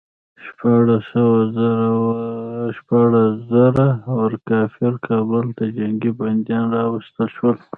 [0.45, 1.03] شپاړس
[3.43, 7.55] سوه زړه ور کافر کابل ته جنګي بندیان راوستل شول.